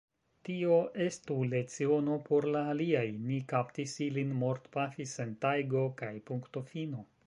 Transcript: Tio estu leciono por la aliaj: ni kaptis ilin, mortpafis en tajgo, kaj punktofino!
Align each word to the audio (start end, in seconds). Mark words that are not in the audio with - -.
Tio 0.47 0.77
estu 1.03 1.37
leciono 1.51 2.15
por 2.31 2.49
la 2.57 2.65
aliaj: 2.71 3.05
ni 3.29 3.39
kaptis 3.55 3.97
ilin, 4.09 4.35
mortpafis 4.45 5.17
en 5.27 5.39
tajgo, 5.47 5.89
kaj 6.03 6.15
punktofino! 6.31 7.11